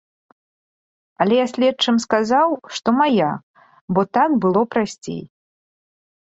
[1.25, 3.29] Але я следчым сказаў, што мая,
[3.95, 5.23] бо так было прасцей.